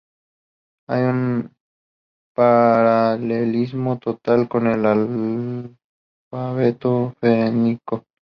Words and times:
Hay 0.89 1.03
un 1.03 1.53
paralelismo 2.33 3.99
total 3.99 4.49
con 4.49 4.65
el 4.65 5.77
alfabeto 6.33 7.13
fenicio. 7.19 8.07